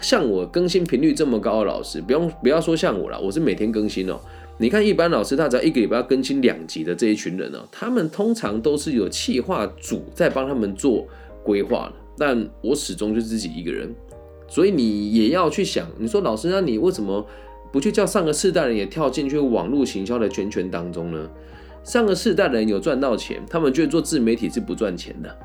[0.00, 4.20] 像我更新频率这么高的老师，不用不要说像我了，我是每天更新哦。
[4.58, 11.06] 你看一般老师，他只要一个礼拜要更新两集的这一群人呢，他们通常都是有企划组在帮他们做
[11.44, 11.92] 规划的。
[12.18, 13.94] 但我始终就自己一个人，
[14.48, 17.24] 所以你也要去想，你说老师，那你为什么
[17.70, 21.30] 不去叫上个世代人也跳进去网络行销的圈圈当中呢？
[21.84, 25.38] 上个世代人有赚到钱，他们觉得做自媒体是不赚钱的。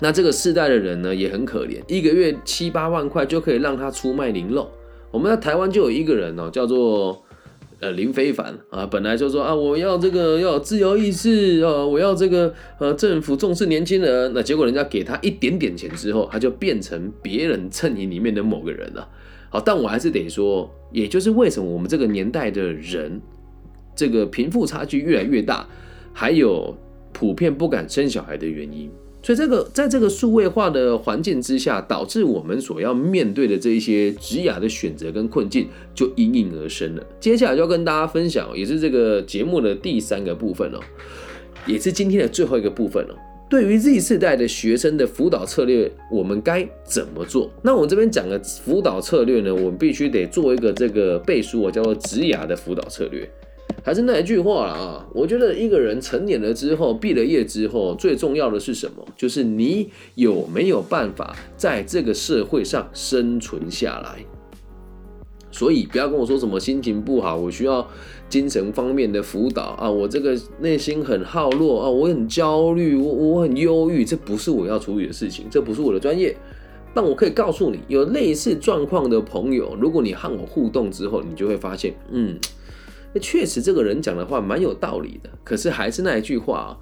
[0.00, 4.70] 那这个世代的人呢也很可怜，一个月七八万块就可以让他出卖零肉。
[5.10, 7.24] 我们在台湾就有一个人哦，叫做
[7.80, 14.32] 呃林非凡啊，本来就说啊我要这个要自由意志啊，我要这个呃政府重视年轻人。
[14.34, 19.08] 那结果人家给他一点点钱之后，他就变成别人阵营里面的某个人了。
[19.48, 23.20] 好，但我还是得说，也就是为什么我们这个年代的人，
[23.94, 25.66] 这个贫富差距越来越大，
[26.12, 26.76] 还有。
[27.12, 28.90] 普遍不敢生小孩的原因。
[29.26, 37.04] 所以这个在这个数位化的环境之下，导致我们所要面对的这一些职涯的选择跟困境就应运而生了。
[37.18, 40.78] 接下来就要跟大家分享，也是这个节目的第三个部分哦，
[41.66, 43.16] 也是今天的最后一个部分哦。
[43.50, 47.50] 对于 Z 世代的学生的辅导策略，我们该怎么做？
[47.62, 53.28] 那我这边讲的辅导策略呢，我们必须得做一个这个背书啊，叫做职涯的辅导策略。
[53.86, 55.06] 还是那一句话了啊！
[55.14, 59.06] 我觉得一个人成年了之后，毕了业之后，最重要的是什么？
[59.16, 64.24] 就是你有没有办法在这个社会上生存下来。
[65.52, 67.86] 所以不要跟我说什么心情不好，我需要
[68.28, 69.88] 精神方面的辅导啊！
[69.88, 76.36] 我这个内心很好弱啊，我很焦虑，我我很忧郁，这不是我要处理的事情，这不是我的专业。
[76.92, 82.36] 但我可以告诉你，有类似状况的朋友，如果你和我互动之后，你就会发现，嗯。
[83.18, 85.30] 确实，这个人讲的话蛮有道理的。
[85.44, 86.76] 可是还是那一句话啊，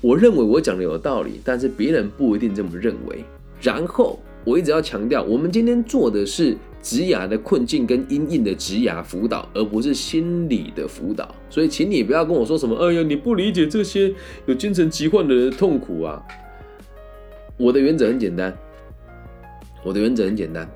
[0.00, 3.24] 我认为我讲的有道理，但是别人不一定这么认为。
[3.60, 11.34] 然后我一直要强调，我们今天做的是职涯的困境跟阴影的职涯辅导，而不是心理的辅导。
[11.48, 14.12] 所以，请你不要跟我说什么，哎呀，你不理解这些
[14.46, 16.22] 有精神疾患的人的痛苦啊。
[17.56, 18.56] 我的原则很简单，
[19.84, 20.68] 我的原则很简单，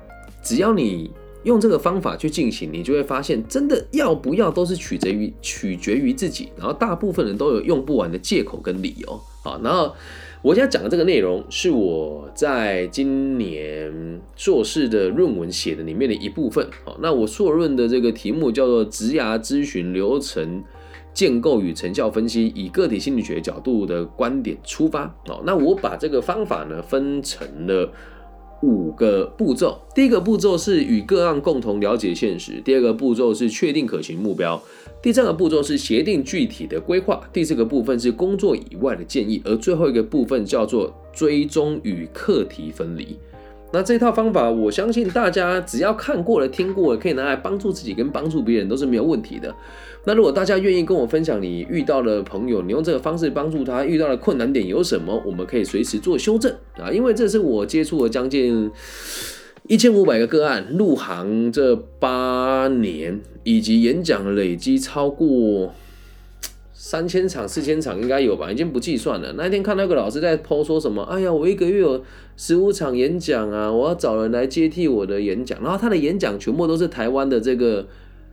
[0.43, 1.11] 只要你。
[1.45, 6.49] 用这个方法去进行，你就会发现，真的要不要都是取决于取决于自己。
[6.57, 9.21] 然后大部分人都有用不完的借口跟理由。
[9.43, 9.93] 好，然后
[10.41, 16.67] 我现在讲的这个内容是我在今年硕士的论文写的里面的一部分。
[16.83, 20.63] 好，那我硕论的这个题目叫做“职涯咨询流程
[21.13, 25.15] 建构与成效分析”，以个体心理学角度的观点出发。
[25.27, 27.91] 好，那我把这个方法呢分成了。
[28.65, 34.59] 五个步骤，第一个步骤是与个案共同了解现实，第二个步骤是确定可行目标，
[35.03, 43.15] 第三个步骤是协定具体的规划，第四个部分是工作以外的建议，而最后一个部分叫做追踪与课题分离。
[43.71, 49.53] 那这套方法，我相信大家只要看过了、听过了，可以拿来帮助自己跟帮助别人，都是没有问题的。
[50.07, 56.91] 那如果大家愿意跟我分享你遇到的朋友，你用这个方式帮助他遇到的困难点有什么，我们可以随时做修正啊。
[56.91, 58.69] 因为这是我接触了将近
[59.67, 65.73] 一千五百个个案，入行这八年，以及演讲累积超过
[66.71, 69.33] 三千场、四千场应该有吧，已经不计算了。
[69.35, 72.03] 那天看那个老师在剖说什么，哎呀，我一个月有
[72.37, 77.87] 十五场演讲啊，我要找人来接替我的演讲，然后他的演讲全部都是台湾的这个。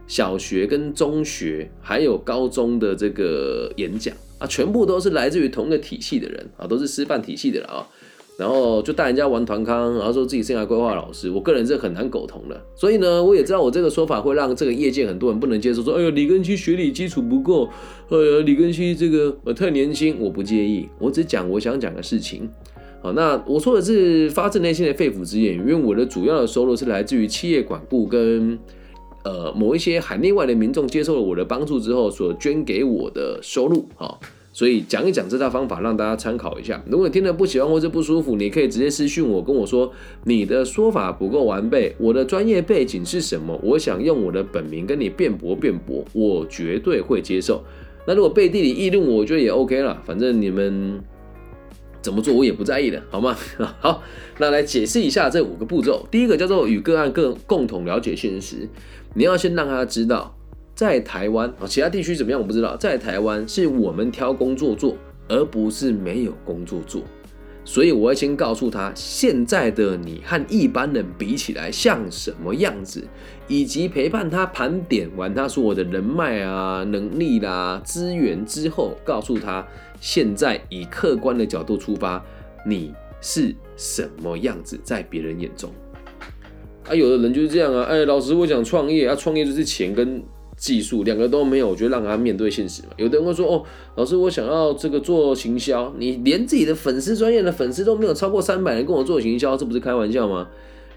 [0.06, 7.88] 小学跟中学还有高中的这个演讲啊，全部都是来自于同一个体系的人啊，都是师范体系的了啊。
[8.38, 12.60] 然后就带人家玩团康，然后说自己生涯规划老师，我个人是很难苟同的。
[12.74, 17.68] 所以呢，我也知道我这个说法会让这个业界很多人不能接受，说哎呦李根熙学历基础不够，
[18.08, 22.50] 呃李根熙这个呃太年轻，我不介意，我只讲我想讲的事情。
[23.02, 28.58] 好，那我说的是发自内心的肺腑之言，因为我的主要的收入是来自于企业管顾跟。
[29.24, 34.18] 呃，某一些海内外的民众接受了我的帮助之后，所捐给我的收入，哈，
[34.52, 36.82] 所以讲一讲这套方法，让大家参考一下。
[36.88, 39.92] 如果你听得不喜欢或者不舒服，你可以直接私讯我，跟我说
[40.24, 43.58] 你的说法不够完备，我的专业背景是什么？
[43.62, 47.62] 我想用我的本名跟你辩驳辩驳，我绝对会接受。
[48.06, 51.00] 那如果背地里议论我，我觉得也 OK 了，反正你们。
[52.02, 53.38] 怎么做我也不在意的，好吗？
[53.78, 54.02] 好，
[54.38, 56.04] 那来解释一下这五个步骤。
[56.10, 58.68] 第一个叫做与个案更共同了解现实，
[59.14, 60.34] 你要先让他知道，
[60.74, 64.96] 在台湾啊，其他地区怎么样我不知道，在台湾是我们挑工作做，
[65.28, 67.02] 而不是没有工作做。
[67.64, 73.06] 所以我要先告诉他，现在的你和一般人比起来像什么样子，
[73.46, 79.64] 以及陪伴他盘点完他所有的人脉啊、能力啦、资源之后，告诉他
[80.00, 82.24] 现在以客观的角度出发，
[82.66, 85.70] 你是什么样子在别人眼中。
[86.88, 90.22] 啊，有的人就是这样啊，哎，老师，我想创业啊，创业就是钱跟。
[90.54, 92.90] 技术两个都没有，我觉得让他面对现实嘛。
[92.96, 93.64] 有的人会说：“哦，
[93.96, 100.46] 老师，我想要这个做行销，你连自己的粉丝专业的粉丝都没有超过三百人跟我做行销，这不是开玩笑吗？”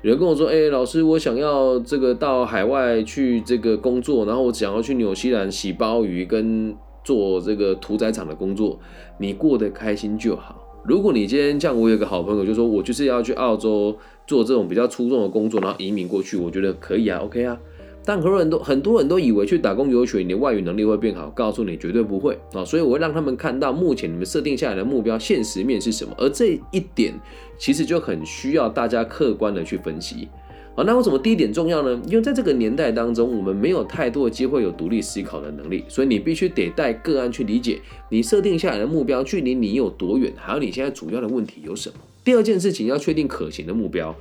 [0.03, 8.77] 有人跟我说：“哎，老师，我想要这个到海外去这个工作，然后我想要去纽西兰洗鲍鱼跟做这个屠宰场的工作，
[9.19, 10.61] 你过得开心就好。
[10.83, 17.59] 如果你今天像我有个好朋友，就说我就是要去澳洲做这种比较出众的工作，然后移民过去，我觉得可以啊，OK 啊。”
[18.07, 22.63] 但很多人都很多人都以为去打工游学，你的外语能力会变好，告诉你绝对不会啊！
[22.63, 27.19] 所以我会让他们看到目前你们设定下来的目标现实面是什么，而这一点
[27.57, 30.27] 其实就很需要大家客观的去分析。
[30.75, 31.99] 啊，那为什么第一点重要呢？
[32.05, 41.95] 因为在这个年代当中，我们没有太多的机会有独立思考的能力，所以你必须得带个案去理解你设定下来的目标距离你有多远，还有你现在主要的问题有什么。
[42.25, 44.13] 第二件事情要确定可行的目标。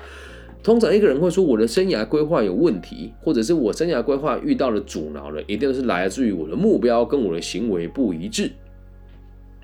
[0.63, 8.51] 通常一个人会说我的生涯规划有问题，或者是我生涯规划遇到了阻挠了，一定是来自于我的目标跟我的行为不一致。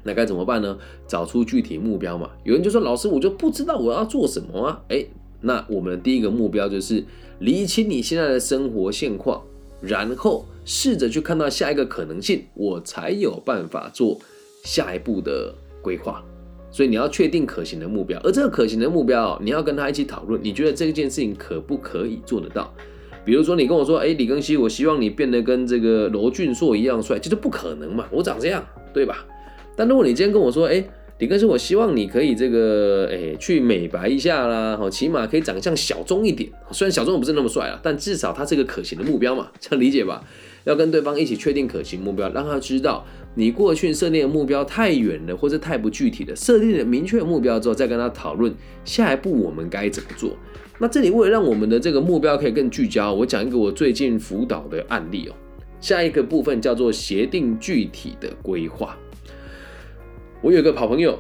[0.03, 0.79] 那该怎么办呢？
[1.07, 2.31] 找出具体目标嘛。
[2.45, 4.83] 有人就说老师，我就不知道我要做什么啊。
[4.89, 5.09] 诶，
[5.41, 7.05] 那我们的第一个目标就是
[7.39, 9.43] 理清你现在的生活现况，
[9.81, 14.19] 然后试着去看到下一个可能性，我才有办法做
[14.65, 16.23] 下一步的规划。
[16.71, 22.73] 所以你要确定可行的目标，而这个可行的目标，你要跟他一起讨论，你觉得这件事情可不可以做得到？
[23.25, 29.27] 比如说你跟我说，哎，李庚希，我希望你变得跟这个罗俊硕一样帅，这就不可能嘛，我长这样，对吧？
[29.77, 30.85] 但如果你今天跟我说，哎。
[31.19, 36.51] 李庚希我希望你可以这个，哎，去美白一下啦，好，起码可以长相小众一点。
[36.71, 40.25] 虽然小众不是那么帅啊，但至少它是一个可行的目标嘛，这样理解吧？
[40.65, 46.37] 要跟对方一起确定可行目标，让他知道你过去设定的目标太远了，或者太不具体了。
[46.37, 50.37] 设定了明确目标之后，再跟他讨论下一步我们该怎么做。
[50.79, 55.35] 那这里为了让我们的这个目标可以更聚焦，我讲一个我最近辅导的案例哦。
[55.81, 58.97] 下一个部分叫做协定具体的规划。
[60.43, 61.19] 我有一个好朋友，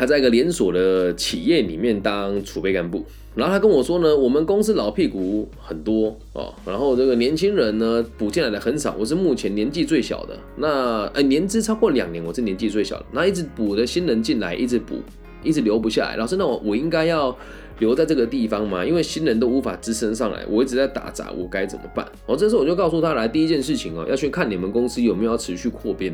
[0.00, 15.02] 他在一个连锁的企业里面当储备干部，然后他跟我说呢，我们公司老屁股很多哦，然后这个年轻人呢补进来的很少，我是目前年纪最小的，那呃年资超过两年，我是年纪最小的，那一直补的新人进来，一直补，
[15.44, 16.16] 一直留不下来。
[16.16, 17.36] 老师，那我我应该要
[17.78, 18.82] 留在这个地方吗？
[18.82, 22.10] 因为新人都无法支撑上来，我一直在打杂，我该怎么办？
[22.24, 26.10] 哦，这时候我就告诉他来，第一件事情哦，要去看你们公司有没有要持续扩编。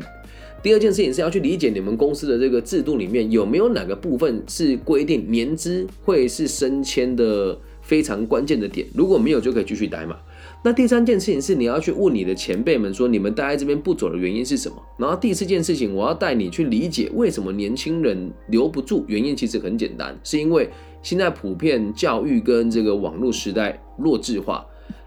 [0.63, 10.17] 第二件事情是要去理解你们公司的这个制度里面有没有哪个部分是规定年资会是升迁的非常关键的点，如果没有就可以继续待嘛。
[10.63, 14.75] 那第三件事情是你要去问你的前辈们说你们待在这边不走的原因是什么。
[14.97, 20.67] 然后第四件事情我要带你去理解为什么年轻人留不住，原因其实很简单，是因为
[21.01, 24.65] 现在普遍教育跟这个网络时代弱智化，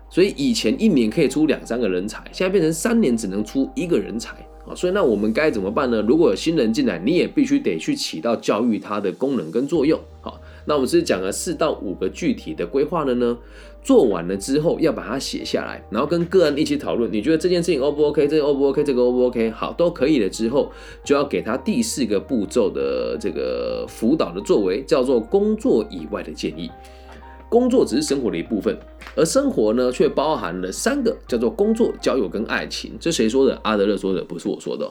[0.09, 4.35] 所以以前一年可以出两三个人才，现在变成三年只能出一个人才。
[4.75, 6.03] 所以那我们该怎么办呢？
[6.03, 9.99] 如果有新人进来，你也必须得去起到教育他的功能跟作用。
[10.21, 13.39] 好，那我们是讲了四到五个具体的规划了呢。
[13.83, 17.11] 做完了之后要把它写下来，然后跟个人一起讨论。
[17.11, 18.29] 你觉得这件事情 O 不 OK？
[18.29, 18.85] 这个 O 不 OK？
[18.85, 19.51] 这个 O 不 OK？
[19.53, 20.71] 好，都可以了之后，
[21.03, 26.71] 就要给他第四个步骤的这个辅导的作为，叫做工作以外的建议。
[27.51, 28.79] 工作只是生活的一部分，
[29.17, 32.93] 而生活呢，却包含了三个，叫做工作、交友跟爱情。
[33.01, 33.59] 这谁说的？
[33.65, 34.91] 阿德勒说的，不是我说的。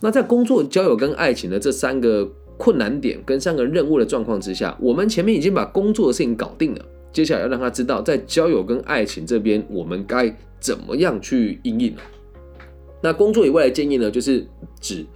[0.00, 11.94] 那在工作、交友跟爱情的这三个困难点跟三个任务的状况之下，我们前面已经把工作的事情搞定了，接下来要让他知道，在交友跟爱情这边，我们该怎么样去应应
[13.00, 14.44] 那工作以外的建议呢，就是
[14.80, 15.06] 指。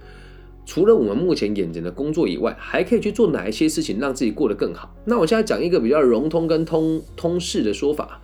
[0.65, 4.95] 除了我们目前眼前的工作以外，还可以去做哪一些事情让自己过得更好？
[5.05, 8.21] 那我现在讲一个比较融通跟通通式的说法。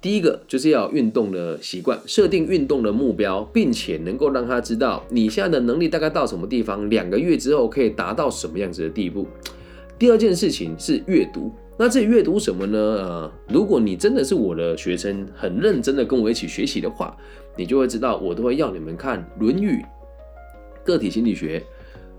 [0.00, 9.28] 第一个就是要运动的习惯，设定运动的目标，并且能够让他知道你现在的能力大概到什么地方，两个月之后可以达到什么样子的地步。
[10.00, 12.78] 第二件事情是阅读，那这阅读什么呢？
[12.78, 17.16] 呃，如果你真的是我的学生，很认真的跟我一起学习的话，
[17.56, 19.76] 你就会知道我都会要你们看《论语》。
[20.84, 21.62] 个体心理学、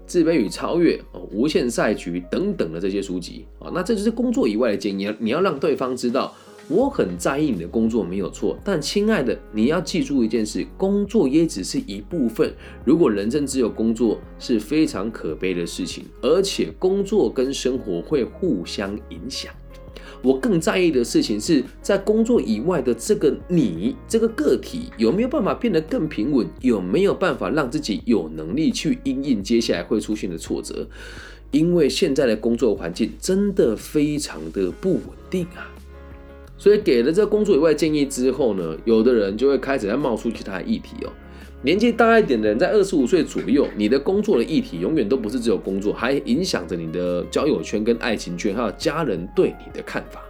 [0.05, 5.13] 自卑与超越、哦、无限赛局等等的这些书籍啊，那这就是工作以外的建议。
[5.19, 6.33] 你要让对方知道，
[6.69, 12.53] 我很在意你的工作没有错，但亲爱的，你要记住一件事：工作也只是一部分。
[12.85, 19.53] 如果人生只有工作，是非常可悲的事情，而且工作跟生活会互相影响。
[20.23, 26.47] 我更在意的事情是在工作以外的这个你这个个体有没有办法变得更平稳？
[26.61, 30.87] 有没有办法让自己有能力去应应接下来会出现的挫折？
[31.51, 35.69] 因为现在的工作环境真的非常的不稳定啊！
[36.57, 41.11] 所以给了这工作以外建议之后呢，有的人就会开始在冒出其他议题哦。
[41.63, 50.21] 年纪大一点的人，在二十五岁左右，你的工作的议题永远都不是只有工作，还影响着你的交友圈、跟爱情圈，还有家人对你的看法。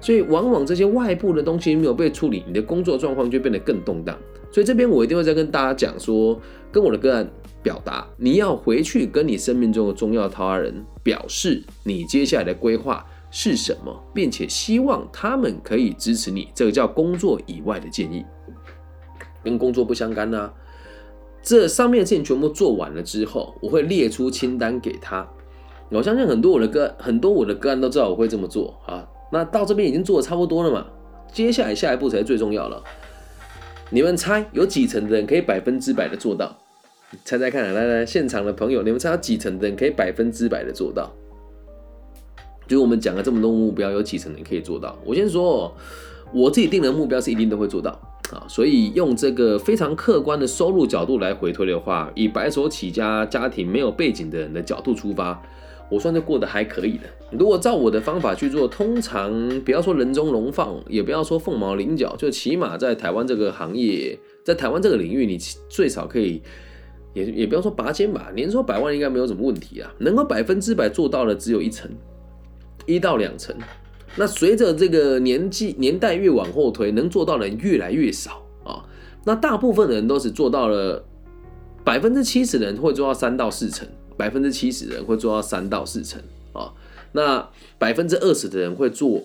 [0.00, 4.18] 所以，往往这些外部的东西没有被处理，你的工作状况就变得更动荡。
[4.50, 6.40] 所以，这边我一定会再跟大家讲说，
[6.72, 7.30] 跟我的个案
[7.62, 16.48] 表达，你要回去跟你生命中的重要桃花人表示你接下来的规划是什么，并且希望他们可以支持你。
[16.54, 18.24] 这个叫工作以外的建议，
[19.44, 20.50] 跟工作不相干呐。
[21.42, 25.28] 这上面的事情全部做完了之后，我会列出清单给他。
[25.90, 29.06] 我相信很多我的个很多我的个案都知道我会这么做啊。
[29.30, 30.86] 那到这边已经做的差不多了嘛？
[31.32, 32.82] 接下来下一步才是最重要了。
[33.90, 36.56] 你们猜有几成的人可以百分之百的做到？
[37.24, 41.10] 猜猜看，来来，现场的朋友，你们猜有几成的人可以百分之百的做到？
[42.66, 44.98] 就我们讲了这么多目标，有几成人可以做到？
[45.04, 45.74] 我先说，
[46.32, 48.00] 我自己定的目标是一定都会做到
[48.32, 48.44] 啊。
[48.48, 55.40] 所以用这个非常客观的收入角度来回推的话，以白手起家、家庭没有背景的人的角度出发。
[55.90, 57.02] 我算是过得还可以的。
[57.30, 65.36] 如果照我的方法去做，通常不要说人中龙凤，也不要说凤毛麟角，就起码在台湾这个行业，在台湾这个领域，你
[65.68, 66.40] 最少可以，
[67.12, 69.92] 也也不要说拔尖吧，年收百万应该没有什么问题啊。
[69.98, 71.90] 能够百分之百做到的只有一成，
[72.86, 73.54] 一到两成。
[74.16, 78.84] 那随着这个年纪年代越往后推，能做到的人越来越少啊。
[79.24, 81.04] 那大部分的人都是做到了
[81.84, 83.88] 百分之七十的人会做到三到四成。
[84.14, 86.20] 百分之七十的人会做到三到四成
[86.52, 86.70] 啊，
[87.12, 87.48] 那
[87.78, 89.20] 百分之二十的人会做，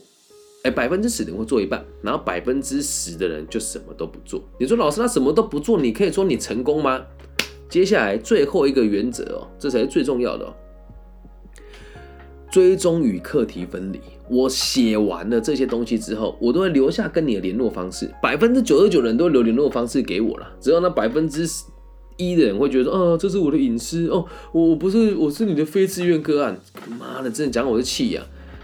[0.64, 4.42] 哎，百分之十的人会做一半，然后百分之十的人就什么都不做。
[4.58, 7.06] 你说老师他什么都不做，你可以说你成功吗？
[7.70, 10.54] 接下来最后一个原则哦，这才是最重要的哦，
[12.50, 14.00] 追踪与课题分离。
[14.30, 21.48] 我写完了这些东西之后，我都会留下跟你的联络方式，百分之九十九的人都留联络方式给我了，只有那百分之。
[22.20, 26.60] 一的人会觉得说，啊，这是我的隐私哦，我不是，我是你的非自愿个案。
[26.98, 28.24] 妈的，真的讲我是气呀！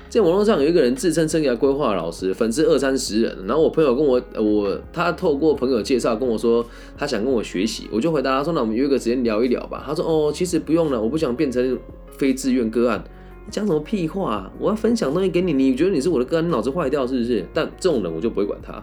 [0.09, 3.37] 在网络上有一个人自称生涯规划老师，粉丝二三十人。
[3.45, 6.65] 然后我朋友跟我，我他透过朋友介绍跟我说，
[6.97, 9.83] 他想跟我学习，我就回答他说，那我们约个时间聊一聊吧。
[9.85, 11.77] 他说，哦，其实不用了，我不想变成
[12.17, 13.03] 非自愿个案。
[13.49, 14.33] 讲什么屁话？
[14.33, 17.45] 啊我要分享东西给你，你觉得你是我的个案，你脑子坏掉是不是？
[17.53, 18.73] 但这种人我就不会管他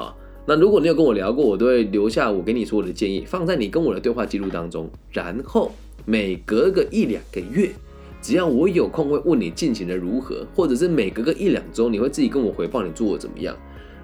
[0.00, 0.14] 啊。
[0.46, 4.90] 那如果你有跟我聊过，我都会留下我给你说的建议，放在你跟我的对话记录当中。
[5.10, 5.70] 然后
[6.04, 7.70] 每隔个一两个月，
[8.20, 13.56] 只要我有空会问你进行的如何，或者是每隔个一两周，你会自己跟我回报你做的怎么样。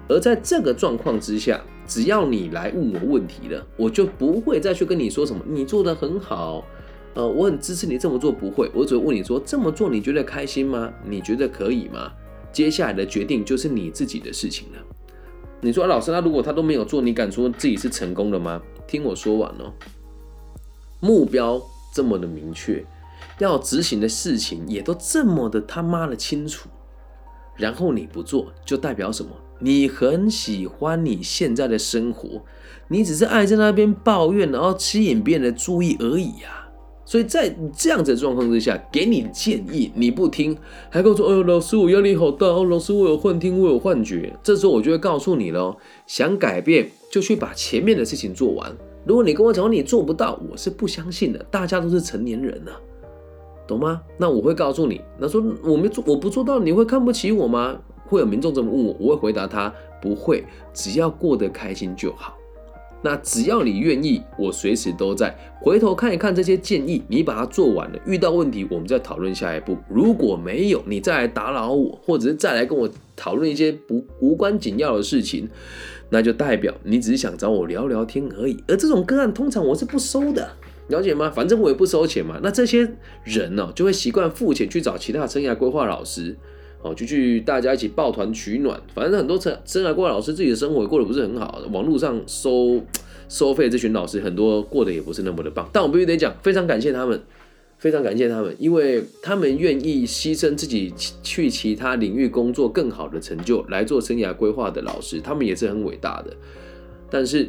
[0.07, 6.65] 而在这个状况之下，只要你来问我问题了，我就不会再去跟你说什么你做的很好，
[7.15, 10.91] 呃，我很支持你这么做，不会，我只会问你说这么做你觉得开心吗？
[11.03, 12.11] 你觉得可以吗？
[12.51, 14.79] 接下来的决定就是你自己的事情了。
[15.61, 18.61] 你说老师，那如果他都没有做，你敢说自己是成功的吗？
[18.87, 19.73] 听我说完哦。
[20.99, 21.61] 目标
[21.93, 22.85] 这么的明确，
[23.39, 26.69] 要执行的事情也都这么的他妈的清楚，
[27.55, 29.31] 然后你不做，就代表什么？
[29.59, 32.41] 你很喜欢你现在的生活，
[32.87, 36.58] 你只是爱在那边抱怨，然后吸引别人的注意而已呀。
[37.09, 40.55] 所以在这样子的状况之下，给你建议你不听，
[40.91, 48.71] 还跟我说：“哎呦，老师我压力好大哦，老师我有幻听，我有幻觉。”这时候我就会告诉你喽，想改变就去把前面的事情做完。
[49.07, 51.43] 如果你跟我讲你做不到，我是不相信的。
[51.49, 52.79] 大家都是成年人了，
[53.67, 53.99] 懂吗？
[54.19, 57.75] 那我会告诉你，那说我没做，我不做到，你会看不起我吗？
[58.05, 60.45] 会有民众这么问我，我会回答他：不会，
[60.75, 62.37] 只要过得开心就好。
[63.01, 65.33] 那只要你愿意，我随时都在。
[65.61, 69.77] 回头看一看这些建议，你把它做完了，遇到问题我们再讨论下一步。
[69.89, 75.49] 如果没有，你再来打扰我，或者是再来跟我讨论一些不无关紧要的事情，
[76.09, 78.61] 那就代表你只是想找我聊聊天而已。
[78.67, 80.49] 而这种个案通常我是不收的，
[80.87, 81.29] 了解吗？
[81.29, 82.39] 反正我也不收钱嘛。
[82.41, 82.89] 那这些
[83.23, 86.37] 人呢，就会习惯付钱去找其他生涯规划老师。
[86.81, 92.81] 哦，就去大家一起抱团取暖，反正很多生生涯过来老师自己的生活过得不是很好，网络上收
[93.27, 97.21] 收费这群老师很多过得也不是那么的棒，但我必须得讲，非常感谢他们，
[97.77, 106.33] 非常感谢他们，因为他们愿意牺牲自己去其他领域工作更好的成就来做生涯规划的老师，他们也是很伟大的。
[107.09, 107.43] 但是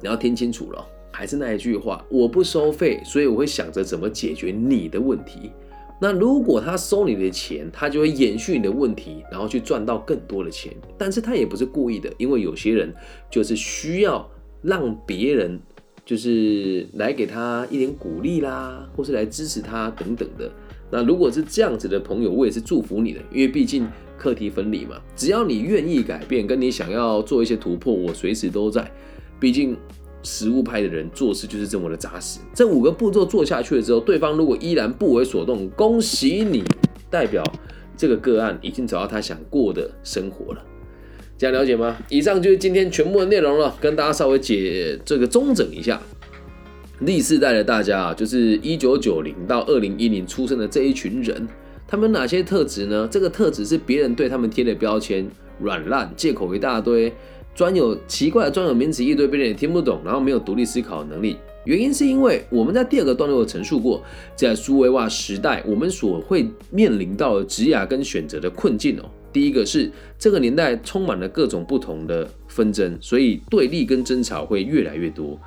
[0.00, 5.50] 你要听清楚了，还是那一句话，我不收费，所以我会想着怎么解决你的问题。
[5.98, 10.72] 那如果他收你的钱，他就会延续你的问题，然后去赚到更多的钱。
[10.98, 12.94] 但是他也不是故意的，因为有些人
[13.30, 14.30] 就是需要
[14.60, 15.58] 让别人
[16.04, 20.50] 就是来给他一点鼓励啦，或是来支持他等等的。
[20.90, 23.88] 那如果是这样子的朋友，我也是祝福你的，因为毕竟
[24.18, 28.90] 课题分离嘛，只要你愿意改变，跟你想要做一些突破，我随时都在。
[29.40, 29.76] 毕竟。
[30.26, 32.40] 实物派的人做事就是这么的扎实。
[32.52, 36.64] 这五个步骤做下去了之后，对方如果依然不为所动，恭喜你，
[37.08, 37.42] 代表
[37.96, 40.62] 这个个案已经找到他想过的生活了。
[41.38, 41.96] 这样了解吗？
[42.08, 46.00] 以上就是今天全部的内容了，跟大家稍微解这个中整一下。
[47.00, 51.46] 历世代的大家啊，就是一九九零到二零一零出生的这一群人，
[51.86, 53.06] 他们哪些特质呢？
[53.10, 55.28] 这个特质是别人对他们贴的标签，
[55.60, 57.12] 软烂，借口一大堆。
[57.56, 61.38] 专有奇怪的专有名词一堆，别人也听不懂，然后没有独立思考的能力。
[61.64, 64.02] 原因是因为我们在第二个段落有陈述过，
[64.36, 69.10] 在苏维瓦时代，我们所会面临到的职涯跟选择的困境哦。
[69.32, 75.40] 第一个是这个年代充满了各种不同的纷争，所以对立跟争吵会越来越多。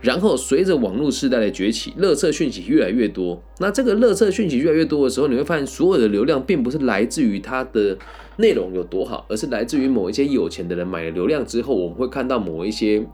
[0.00, 3.42] 然后随着网络时代的崛起，热测讯息越来越多。
[3.58, 7.96] 那这个热测讯息越来越多的时候，你会发现所有的流量并不是来自于它的
[8.36, 13.04] 内容有多好，而是来自于某一些有钱的人买了流量之后，我们会看到某一些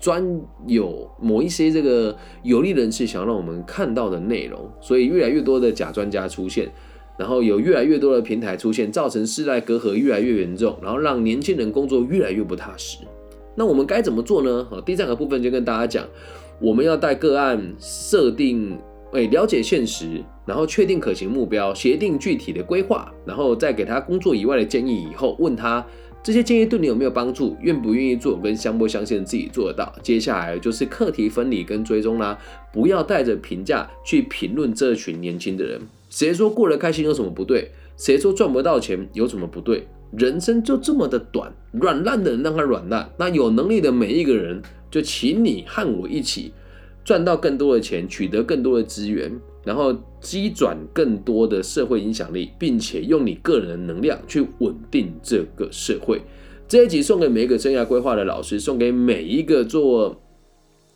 [0.00, 4.70] 专有某一些这个有利人士想让我们看到的内容。
[4.80, 6.72] 所以越来越多的假专家出现，
[7.18, 12.98] 然后有越来越多的平台出现，造成世代隔阂越来越严重，然后让年轻人工作越来越不踏实。
[13.54, 14.66] 那我们该怎么做呢？
[14.70, 16.06] 好，第三个部分就跟大家讲，
[16.60, 18.78] 我们要带个案设定，
[19.12, 25.06] 哎，了解现实，然后确定可行目标，协定具体的规划，然后再给他工作以外的建议。
[25.10, 25.84] 以后问他
[26.22, 29.92] 这些建议对你有没有帮助，愿不愿意做，跟相不相信自己做得到。
[30.02, 32.38] 接下来就是课题分离跟追踪啦，
[32.72, 35.80] 不要带着评价去评论这群年轻的人。
[36.08, 37.70] 谁说过得开心有什么不对？
[37.96, 39.86] 谁说赚不到钱有什么不对？
[40.16, 43.10] 人生就这么的短，软烂的人让他软烂。
[43.18, 44.60] 那有能力的每一个人，
[44.90, 46.52] 就请你和我一起
[47.04, 49.32] 赚到更多的钱，取得更多的资源，
[49.64, 56.20] 然后积转更多的社会影响力，并且用你个人的能量去稳定这个社会。
[56.68, 60.20] 这一集送给每一个生涯规划的老师，送给每一个做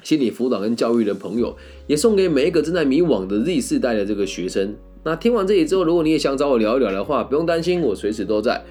[0.02, 1.56] 心理辅导跟教育的朋友，
[1.86, 4.74] 也送给每一个正在迷惘的 Z 世代的这个学生。
[5.04, 8.64] 那听完这里之后，如果你也想找我聊一聊的话，不用担心，我随时都在。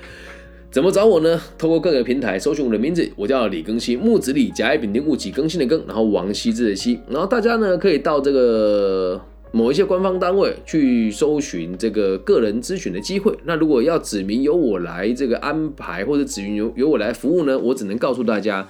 [0.76, 1.40] 怎么找我呢？
[1.58, 7.00] 透过各个平台搜寻我的名字，我叫李更新，木子李，甲乙丙丁戊己更新的更，然后王羲之的羲。
[7.08, 9.22] 然后大家呢可以到这个
[9.54, 13.34] 某一些官方单位去搜寻这个个人咨询的机会。
[13.46, 18.68] 那如果要指明由我来这个安排，或者指明由由我来服务呢，我只能告诉大家，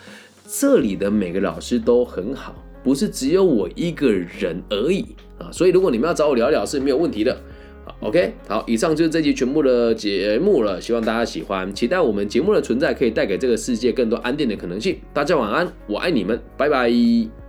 [0.47, 5.03] 这里的每个老师都很好，不是只有我一个人而已
[5.39, 5.49] 啊。
[5.51, 7.35] 所以如果你们要找我聊聊是没有问题的。
[7.99, 14.97] OK，好，以上就是这期全部的节目了，希望大家喜欢，期待我们节目的存在可以带给这个世界更多安定的可能性。
[15.13, 17.44] 大家晚安，我爱你们，拜拜。